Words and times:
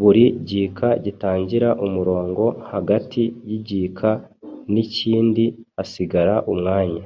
Buri 0.00 0.24
gika 0.48 0.88
gitangira 1.04 1.68
umurongo. 1.86 2.44
Hagati 2.70 3.22
y’igika 3.48 4.10
n’ikindi 4.72 5.44
hasigara 5.74 6.34
umwanya 6.52 7.04